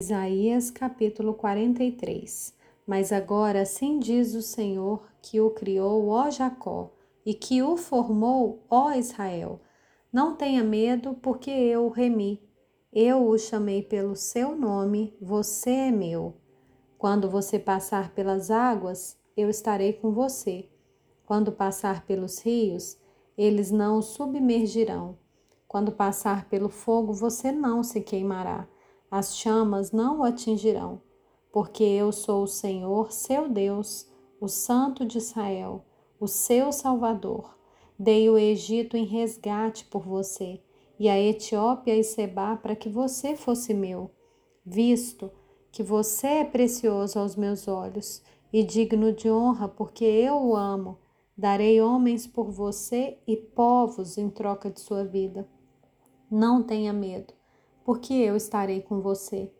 Isaías 0.00 0.70
capítulo 0.70 1.34
43 1.34 2.54
Mas 2.86 3.12
agora 3.12 3.62
assim 3.62 3.98
diz 3.98 4.32
o 4.32 4.40
Senhor 4.40 5.02
que 5.20 5.40
o 5.40 5.50
criou, 5.50 6.06
ó 6.06 6.30
Jacó, 6.30 6.92
e 7.26 7.34
que 7.34 7.64
o 7.64 7.76
formou, 7.76 8.64
ó 8.70 8.92
Israel. 8.92 9.60
Não 10.12 10.36
tenha 10.36 10.62
medo, 10.62 11.14
porque 11.14 11.50
eu 11.50 11.84
o 11.84 11.88
remi. 11.88 12.40
Eu 12.92 13.28
o 13.28 13.36
chamei 13.36 13.82
pelo 13.82 14.14
seu 14.14 14.54
nome, 14.54 15.16
você 15.20 15.70
é 15.70 15.90
meu. 15.90 16.36
Quando 16.96 17.28
você 17.28 17.58
passar 17.58 18.14
pelas 18.14 18.52
águas, 18.52 19.18
eu 19.36 19.50
estarei 19.50 19.94
com 19.94 20.12
você. 20.12 20.68
Quando 21.26 21.50
passar 21.50 22.06
pelos 22.06 22.38
rios, 22.38 22.96
eles 23.36 23.72
não 23.72 23.98
o 23.98 24.02
submergirão. 24.02 25.18
Quando 25.66 25.90
passar 25.90 26.48
pelo 26.48 26.68
fogo, 26.68 27.12
você 27.12 27.50
não 27.50 27.82
se 27.82 28.00
queimará 28.00 28.68
as 29.10 29.36
chamas 29.36 29.90
não 29.90 30.20
o 30.20 30.22
atingirão, 30.22 31.00
porque 31.50 31.82
eu 31.82 32.12
sou 32.12 32.42
o 32.42 32.48
Senhor, 32.48 33.10
seu 33.10 33.48
Deus, 33.48 34.06
o 34.38 34.48
Santo 34.48 35.06
de 35.06 35.16
Israel, 35.16 35.84
o 36.20 36.26
seu 36.26 36.70
Salvador. 36.72 37.56
Dei 37.98 38.28
o 38.28 38.36
Egito 38.36 38.96
em 38.96 39.04
resgate 39.04 39.86
por 39.86 40.02
você, 40.02 40.60
e 40.98 41.08
a 41.08 41.18
Etiópia 41.18 41.96
e 41.96 42.04
Seba 42.04 42.56
para 42.56 42.76
que 42.76 42.88
você 42.88 43.34
fosse 43.34 43.72
meu, 43.72 44.10
visto 44.64 45.30
que 45.72 45.82
você 45.82 46.26
é 46.26 46.44
precioso 46.44 47.18
aos 47.18 47.34
meus 47.34 47.66
olhos 47.66 48.22
e 48.52 48.62
digno 48.62 49.12
de 49.12 49.30
honra, 49.30 49.68
porque 49.68 50.04
eu 50.04 50.36
o 50.36 50.56
amo. 50.56 50.98
Darei 51.36 51.80
homens 51.80 52.26
por 52.26 52.50
você 52.50 53.16
e 53.26 53.36
povos 53.36 54.18
em 54.18 54.28
troca 54.28 54.68
de 54.70 54.80
sua 54.80 55.04
vida. 55.04 55.48
Não 56.28 56.62
tenha 56.62 56.92
medo 56.92 57.37
porque 57.88 58.12
eu 58.12 58.36
estarei 58.36 58.82
com 58.82 59.00
você. 59.00 59.50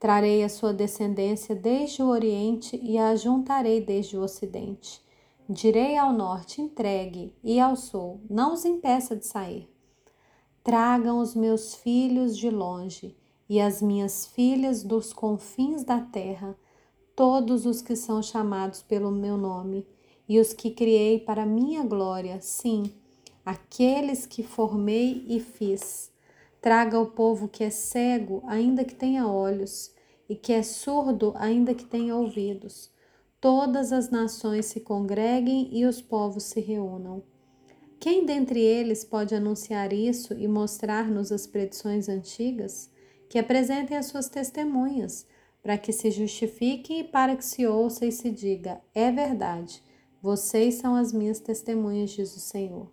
Trarei 0.00 0.42
a 0.42 0.48
sua 0.48 0.72
descendência 0.72 1.54
desde 1.54 2.02
o 2.02 2.06
Oriente 2.06 2.80
e 2.82 2.96
a 2.96 3.14
juntarei 3.14 3.78
desde 3.78 4.16
o 4.16 4.22
Ocidente. 4.22 5.02
Direi 5.46 5.98
ao 5.98 6.10
norte, 6.10 6.62
entregue, 6.62 7.36
e 7.44 7.60
ao 7.60 7.76
sul, 7.76 8.22
não 8.30 8.54
os 8.54 8.64
impeça 8.64 9.14
de 9.14 9.26
sair. 9.26 9.68
Tragam 10.62 11.18
os 11.18 11.34
meus 11.34 11.74
filhos 11.74 12.38
de 12.38 12.48
longe 12.48 13.14
e 13.50 13.60
as 13.60 13.82
minhas 13.82 14.24
filhas 14.28 14.82
dos 14.82 15.12
confins 15.12 15.84
da 15.84 16.00
terra, 16.00 16.56
todos 17.14 17.66
os 17.66 17.82
que 17.82 17.94
são 17.94 18.22
chamados 18.22 18.82
pelo 18.82 19.10
meu 19.10 19.36
nome, 19.36 19.86
e 20.26 20.40
os 20.40 20.54
que 20.54 20.70
criei 20.70 21.20
para 21.20 21.44
minha 21.44 21.84
glória, 21.84 22.40
sim, 22.40 22.84
aqueles 23.44 24.24
que 24.24 24.42
formei 24.42 25.22
e 25.28 25.38
fiz 25.38 26.13
Traga 26.64 26.98
o 26.98 27.08
povo 27.08 27.46
que 27.46 27.62
é 27.62 27.68
cego, 27.68 28.42
ainda 28.46 28.86
que 28.86 28.94
tenha 28.94 29.28
olhos, 29.28 29.92
e 30.26 30.34
que 30.34 30.50
é 30.50 30.62
surdo, 30.62 31.34
ainda 31.36 31.74
que 31.74 31.84
tenha 31.84 32.16
ouvidos. 32.16 32.90
Todas 33.38 33.92
as 33.92 34.08
nações 34.08 34.64
se 34.64 34.80
congreguem 34.80 35.68
e 35.70 35.84
os 35.84 36.00
povos 36.00 36.44
se 36.44 36.62
reúnam. 36.62 37.22
Quem 38.00 38.24
dentre 38.24 38.62
eles 38.62 39.04
pode 39.04 39.34
anunciar 39.34 39.92
isso 39.92 40.32
e 40.32 40.48
mostrar-nos 40.48 41.30
as 41.30 41.46
predições 41.46 42.08
antigas? 42.08 42.90
Que 43.28 43.38
apresentem 43.38 43.98
as 43.98 44.06
suas 44.06 44.30
testemunhas, 44.30 45.26
para 45.62 45.76
que 45.76 45.92
se 45.92 46.10
justifiquem 46.10 47.00
e 47.00 47.04
para 47.04 47.36
que 47.36 47.44
se 47.44 47.66
ouça 47.66 48.06
e 48.06 48.10
se 48.10 48.30
diga: 48.30 48.80
é 48.94 49.12
verdade, 49.12 49.82
vocês 50.22 50.76
são 50.76 50.94
as 50.94 51.12
minhas 51.12 51.40
testemunhas, 51.40 52.12
diz 52.12 52.34
o 52.34 52.40
Senhor. 52.40 52.90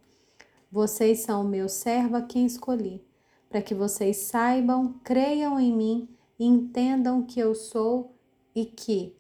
Vocês 0.70 1.20
são 1.20 1.40
o 1.40 1.48
meu 1.48 1.70
servo 1.70 2.18
a 2.18 2.22
quem 2.22 2.46
escolhi 2.46 3.10
para 3.52 3.62
que 3.62 3.76
vocês 3.76 4.16
saibam, 4.18 4.96
creiam 5.04 5.60
em 5.60 5.76
mim 5.76 6.10
entendam 6.40 7.22
que 7.22 7.40
eu 7.40 7.54
sou 7.54 8.16
e 8.56 8.66
que, 8.66 9.16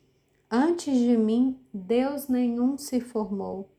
antes 0.50 0.98
de 0.98 1.16
mim, 1.18 1.60
Deus 1.72 2.28
nenhum 2.28 2.78
se 2.78 3.00
formou, 3.00 3.70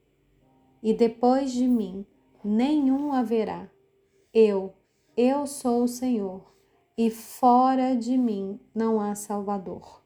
e 0.82 0.94
depois 0.94 1.52
de 1.52 1.66
mim, 1.66 2.06
nenhum 2.44 3.12
haverá. 3.12 3.68
Eu, 4.32 4.74
eu 5.16 5.46
sou 5.46 5.84
o 5.84 5.88
Senhor, 5.88 6.54
e 6.96 7.10
fora 7.10 7.96
de 7.96 8.16
mim 8.16 8.60
não 8.74 9.00
há 9.00 9.14
Salvador. 9.14 10.02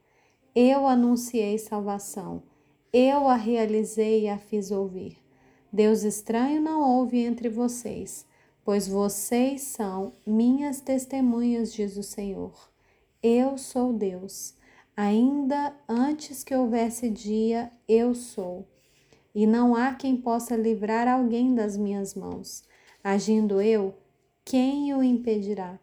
Eu 0.54 0.86
anunciei 0.86 1.58
salvação, 1.58 2.42
eu 2.92 3.28
a 3.28 3.34
realizei 3.34 4.22
e 4.22 4.28
a 4.28 4.38
fiz 4.38 4.70
ouvir. 4.70 5.18
Deus 5.70 6.04
estranho 6.04 6.62
não 6.62 6.80
houve 6.80 7.18
entre 7.18 7.50
vocês 7.50 8.25
pois 8.66 8.88
vocês 8.88 9.62
são 9.62 10.14
minhas 10.26 10.80
testemunhas, 10.80 11.72
diz 11.72 11.96
o 11.96 12.02
Senhor. 12.02 12.68
Eu 13.22 13.56
sou 13.56 13.92
Deus. 13.92 14.54
Ainda 14.96 15.72
antes 15.88 16.42
que 16.42 16.52
houvesse 16.52 17.08
dia, 17.08 17.70
eu 17.86 18.12
sou. 18.12 18.66
E 19.32 19.46
não 19.46 19.76
há 19.76 19.94
quem 19.94 20.16
possa 20.16 20.56
livrar 20.56 21.06
alguém 21.06 21.54
das 21.54 21.76
minhas 21.76 22.12
mãos. 22.16 22.64
Agindo 23.04 23.62
eu, 23.62 23.94
quem 24.44 24.92
o 24.92 25.00
impedirá? 25.00 25.78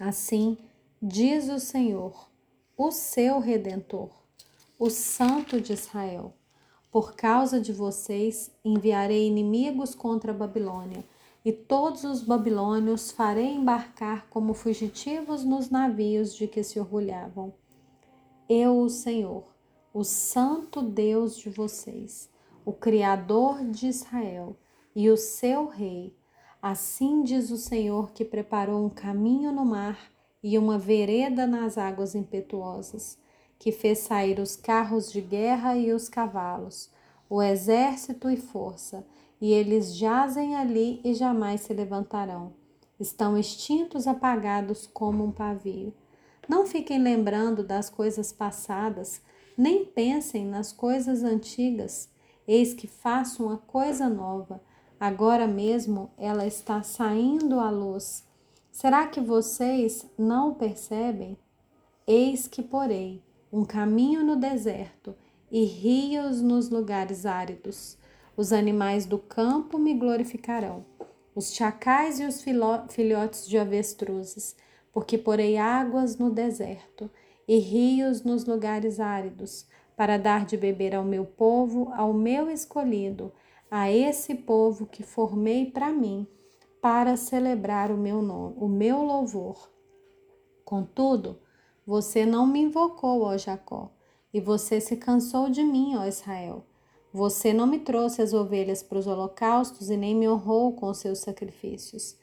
Assim 0.00 0.56
diz 1.02 1.50
o 1.50 1.60
Senhor, 1.60 2.30
o 2.78 2.90
seu 2.90 3.40
redentor, 3.40 4.08
o 4.78 4.88
Santo 4.88 5.60
de 5.60 5.74
Israel. 5.74 6.32
Por 6.90 7.14
causa 7.14 7.60
de 7.60 7.74
vocês, 7.74 8.50
enviarei 8.64 9.26
inimigos 9.26 9.94
contra 9.94 10.32
a 10.32 10.34
Babilônia 10.34 11.04
e 11.44 11.52
todos 11.52 12.04
os 12.04 12.22
babilônios 12.22 13.10
farei 13.10 13.52
embarcar 13.52 14.26
como 14.30 14.54
fugitivos 14.54 15.44
nos 15.44 15.68
navios 15.68 16.34
de 16.34 16.48
que 16.48 16.62
se 16.62 16.80
orgulhavam. 16.80 17.52
Eu, 18.48 18.78
o 18.80 18.88
Senhor, 18.88 19.44
o 19.92 20.02
Santo 20.02 20.80
Deus 20.80 21.36
de 21.36 21.50
vocês, 21.50 22.30
o 22.64 22.72
Criador 22.72 23.62
de 23.62 23.88
Israel 23.88 24.56
e 24.96 25.10
o 25.10 25.16
seu 25.16 25.66
Rei, 25.66 26.16
assim 26.62 27.22
diz 27.22 27.50
o 27.50 27.58
Senhor 27.58 28.12
que 28.12 28.24
preparou 28.24 28.86
um 28.86 28.88
caminho 28.88 29.52
no 29.52 29.66
mar 29.66 29.98
e 30.42 30.58
uma 30.58 30.78
vereda 30.78 31.46
nas 31.46 31.76
águas 31.76 32.14
impetuosas, 32.14 33.18
que 33.58 33.70
fez 33.70 33.98
sair 33.98 34.40
os 34.40 34.56
carros 34.56 35.12
de 35.12 35.20
guerra 35.20 35.76
e 35.76 35.92
os 35.92 36.08
cavalos, 36.08 36.90
o 37.28 37.42
exército 37.42 38.30
e 38.30 38.36
força, 38.36 39.06
e 39.40 39.52
eles 39.52 39.94
jazem 39.96 40.54
ali 40.56 41.00
e 41.04 41.14
jamais 41.14 41.62
se 41.62 41.72
levantarão. 41.72 42.52
Estão 42.98 43.36
extintos, 43.36 44.06
apagados 44.06 44.86
como 44.86 45.24
um 45.24 45.32
pavio. 45.32 45.92
Não 46.48 46.66
fiquem 46.66 46.98
lembrando 46.98 47.64
das 47.64 47.90
coisas 47.90 48.32
passadas, 48.32 49.20
nem 49.56 49.84
pensem 49.84 50.44
nas 50.46 50.72
coisas 50.72 51.22
antigas. 51.22 52.08
Eis 52.46 52.74
que 52.74 52.86
faço 52.86 53.44
uma 53.44 53.58
coisa 53.58 54.08
nova. 54.08 54.60
Agora 54.98 55.46
mesmo 55.46 56.10
ela 56.16 56.46
está 56.46 56.82
saindo 56.82 57.58
à 57.58 57.70
luz. 57.70 58.24
Será 58.70 59.06
que 59.06 59.20
vocês 59.20 60.06
não 60.18 60.54
percebem? 60.54 61.38
Eis 62.06 62.46
que 62.46 62.62
porei 62.62 63.22
um 63.52 63.64
caminho 63.64 64.24
no 64.24 64.36
deserto 64.36 65.14
e 65.50 65.64
rios 65.64 66.42
nos 66.42 66.68
lugares 66.68 67.24
áridos. 67.24 67.96
Os 68.36 68.52
animais 68.52 69.06
do 69.06 69.16
campo 69.16 69.78
me 69.78 69.94
glorificarão, 69.94 70.84
os 71.36 71.54
chacais 71.54 72.18
e 72.18 72.24
os 72.24 72.42
filhotes 72.42 73.46
de 73.46 73.56
avestruzes, 73.56 74.56
porque 74.92 75.16
porei 75.16 75.56
águas 75.56 76.18
no 76.18 76.30
deserto 76.30 77.08
e 77.46 77.58
rios 77.58 78.24
nos 78.24 78.44
lugares 78.44 78.98
áridos, 78.98 79.66
para 79.96 80.16
dar 80.16 80.44
de 80.44 80.56
beber 80.56 80.96
ao 80.96 81.04
meu 81.04 81.24
povo, 81.24 81.92
ao 81.94 82.12
meu 82.12 82.50
escolhido, 82.50 83.32
a 83.70 83.92
esse 83.92 84.34
povo 84.34 84.84
que 84.84 85.04
formei 85.04 85.70
para 85.70 85.92
mim, 85.92 86.26
para 86.82 87.16
celebrar 87.16 87.92
o 87.92 87.96
meu 87.96 88.20
nome, 88.20 88.56
o 88.58 88.66
meu 88.66 89.04
louvor. 89.04 89.70
Contudo, 90.64 91.38
você 91.86 92.26
não 92.26 92.48
me 92.48 92.62
invocou, 92.62 93.22
ó 93.22 93.36
Jacó, 93.36 93.92
e 94.32 94.40
você 94.40 94.80
se 94.80 94.96
cansou 94.96 95.48
de 95.48 95.62
mim, 95.62 95.94
ó 95.96 96.04
Israel. 96.04 96.66
Você 97.14 97.52
não 97.52 97.68
me 97.68 97.78
trouxe 97.78 98.20
as 98.22 98.32
ovelhas 98.32 98.82
para 98.82 98.98
os 98.98 99.06
holocaustos 99.06 99.88
e 99.88 99.96
nem 99.96 100.16
me 100.16 100.28
honrou 100.28 100.72
com 100.72 100.90
os 100.90 100.98
seus 100.98 101.20
sacrifícios. 101.20 102.16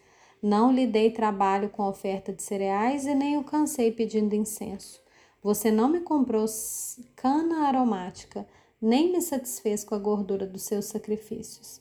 Não 0.43 0.69
lhe 0.69 0.85
dei 0.85 1.11
trabalho 1.11 1.69
com 1.69 1.87
oferta 1.87 2.33
de 2.33 2.43
cereais 2.43 3.05
e 3.05 3.15
nem 3.15 3.37
o 3.37 3.43
cansei 3.45 3.89
pedindo 3.93 4.35
incenso. 4.35 5.01
Você 5.41 5.71
não 5.71 5.87
me 5.87 6.01
comprou 6.01 6.45
cana 7.15 7.69
aromática, 7.69 8.45
nem 8.81 9.13
me 9.13 9.21
satisfez 9.21 9.85
com 9.85 9.95
a 9.95 9.97
gordura 9.97 10.45
dos 10.45 10.63
seus 10.63 10.87
sacrifícios. 10.87 11.79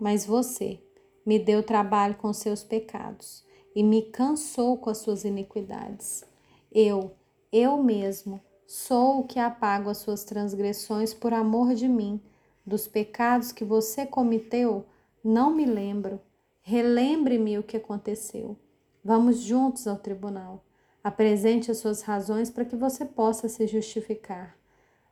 Mas 0.00 0.24
você 0.24 0.80
me 1.26 1.38
deu 1.38 1.62
trabalho 1.62 2.14
com 2.14 2.32
seus 2.32 2.64
pecados 2.64 3.44
e 3.74 3.82
me 3.82 4.00
cansou 4.00 4.78
com 4.78 4.88
as 4.88 4.96
suas 4.96 5.24
iniquidades. 5.24 6.24
Eu, 6.72 7.12
eu 7.52 7.76
mesmo, 7.82 8.40
sou 8.66 9.20
o 9.20 9.24
que 9.24 9.38
apago 9.38 9.90
as 9.90 9.98
suas 9.98 10.24
transgressões 10.24 11.12
por 11.12 11.34
amor 11.34 11.74
de 11.74 11.86
mim 11.86 12.18
dos 12.66 12.88
pecados 12.88 13.52
que 13.52 13.64
você 13.64 14.04
cometeu, 14.04 14.84
não 15.22 15.54
me 15.54 15.64
lembro. 15.64 16.20
Relembre-me 16.62 17.58
o 17.58 17.62
que 17.62 17.76
aconteceu. 17.76 18.56
Vamos 19.04 19.38
juntos 19.38 19.86
ao 19.86 19.96
tribunal. 19.96 20.64
Apresente 21.02 21.70
as 21.70 21.78
suas 21.78 22.02
razões 22.02 22.50
para 22.50 22.64
que 22.64 22.74
você 22.74 23.04
possa 23.04 23.48
se 23.48 23.66
justificar. 23.68 24.56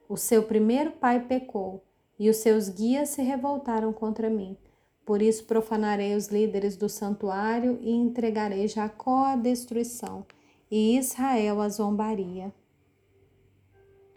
O 0.09 0.17
seu 0.17 0.43
primeiro 0.43 0.91
pai 0.91 1.21
pecou 1.21 1.85
e 2.19 2.29
os 2.29 2.39
seus 2.39 2.69
guias 2.69 3.11
se 3.11 3.23
revoltaram 3.23 3.93
contra 3.93 4.29
mim. 4.29 4.57
Por 5.07 5.23
isso 5.23 5.45
profanarei 5.45 6.17
os 6.17 6.29
líderes 6.29 6.77
do 6.77 6.89
santuário 6.89 7.79
e 7.81 7.91
entregarei 7.93 8.67
Jacó 8.67 9.27
à 9.27 9.37
destruição 9.37 10.27
e 10.71 10.99
Israel 10.99 11.61
à 11.61 11.69
zombaria. 11.69 12.53